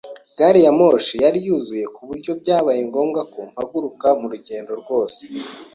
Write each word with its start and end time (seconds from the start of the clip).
Gariyamoshi 0.37 1.13
yari 1.23 1.39
yuzuye 1.47 1.85
ku 1.95 2.01
buryo 2.07 2.31
byabaye 2.41 2.79
ngombwa 2.89 3.21
ko 3.31 3.39
mpaguruka 3.51 4.07
mu 4.19 4.27
rugendo 4.33 4.71
rwose. 4.81 5.21